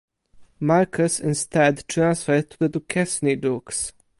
Marcus 0.59 1.19
instead 1.19 1.87
transferred 1.87 2.49
to 2.49 2.57
the 2.57 2.69
Duquesne 2.69 3.39
Dukes. 3.39 3.93